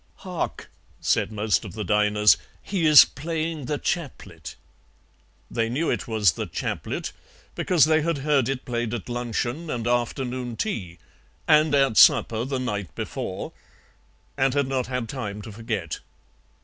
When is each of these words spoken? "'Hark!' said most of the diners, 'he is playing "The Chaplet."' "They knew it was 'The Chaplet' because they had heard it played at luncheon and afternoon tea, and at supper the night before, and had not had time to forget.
"'Hark!' 0.15 0.71
said 0.99 1.31
most 1.31 1.63
of 1.63 1.73
the 1.73 1.83
diners, 1.83 2.35
'he 2.63 2.87
is 2.87 3.05
playing 3.05 3.65
"The 3.65 3.77
Chaplet."' 3.77 4.55
"They 5.51 5.69
knew 5.69 5.91
it 5.91 6.07
was 6.07 6.31
'The 6.31 6.47
Chaplet' 6.47 7.11
because 7.53 7.85
they 7.85 8.01
had 8.01 8.17
heard 8.25 8.49
it 8.49 8.65
played 8.65 8.95
at 8.95 9.09
luncheon 9.09 9.69
and 9.69 9.85
afternoon 9.87 10.55
tea, 10.57 10.97
and 11.47 11.75
at 11.75 11.97
supper 11.97 12.45
the 12.45 12.57
night 12.57 12.95
before, 12.95 13.51
and 14.35 14.55
had 14.55 14.65
not 14.67 14.87
had 14.87 15.07
time 15.07 15.39
to 15.43 15.51
forget. 15.51 15.99